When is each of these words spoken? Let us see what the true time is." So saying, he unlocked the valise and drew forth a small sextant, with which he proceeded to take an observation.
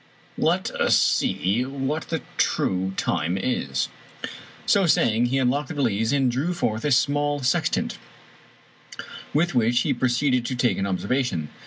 Let 0.39 0.71
us 0.71 0.97
see 0.97 1.61
what 1.63 2.09
the 2.09 2.23
true 2.37 2.93
time 2.97 3.37
is." 3.37 3.87
So 4.65 4.87
saying, 4.87 5.27
he 5.27 5.37
unlocked 5.37 5.67
the 5.67 5.75
valise 5.75 6.11
and 6.11 6.31
drew 6.31 6.55
forth 6.55 6.83
a 6.83 6.89
small 6.91 7.43
sextant, 7.43 7.99
with 9.31 9.53
which 9.53 9.81
he 9.81 9.93
proceeded 9.93 10.43
to 10.47 10.55
take 10.55 10.79
an 10.79 10.87
observation. 10.87 11.49